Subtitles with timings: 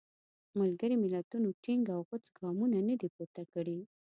[0.59, 3.77] ملګري ملتونو ټینګ او غوڅ ګامونه نه دي پورته کړي.